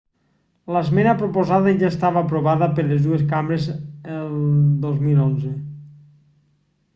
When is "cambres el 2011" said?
3.35-5.53